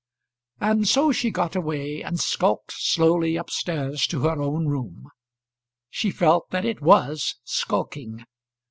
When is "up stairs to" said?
3.37-4.21